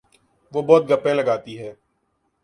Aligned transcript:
وہ 0.53 0.61
بہت 0.67 0.83
گپیں 0.89 1.13
لگاتی 1.13 1.53
ہے 1.59 1.71